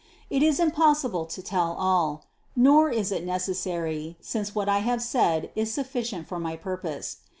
It 0.31 0.41
is 0.41 0.59
impossible 0.59 1.27
to 1.27 1.43
tell 1.43 1.73
all; 1.77 2.23
nor 2.55 2.89
is 2.89 3.11
it 3.11 3.23
necessary, 3.23 4.17
since 4.19 4.55
what 4.55 4.67
I 4.67 4.79
have 4.79 4.99
said 5.03 5.51
is 5.55 5.71
sufficient 5.71 6.27
for 6.27 6.39
my 6.39 6.55
purpose. 6.55 7.17